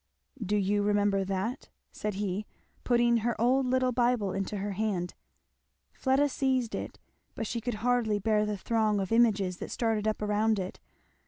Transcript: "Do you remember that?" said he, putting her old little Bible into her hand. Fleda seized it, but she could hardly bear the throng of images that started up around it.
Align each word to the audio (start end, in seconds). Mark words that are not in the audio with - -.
"Do 0.43 0.57
you 0.57 0.81
remember 0.81 1.23
that?" 1.23 1.69
said 1.91 2.15
he, 2.15 2.47
putting 2.83 3.17
her 3.17 3.39
old 3.39 3.67
little 3.67 3.91
Bible 3.91 4.31
into 4.33 4.57
her 4.57 4.71
hand. 4.71 5.13
Fleda 5.93 6.27
seized 6.27 6.73
it, 6.73 6.97
but 7.35 7.45
she 7.45 7.61
could 7.61 7.75
hardly 7.85 8.17
bear 8.17 8.43
the 8.47 8.57
throng 8.57 8.99
of 8.99 9.11
images 9.11 9.57
that 9.57 9.69
started 9.69 10.07
up 10.07 10.23
around 10.23 10.57
it. 10.57 10.79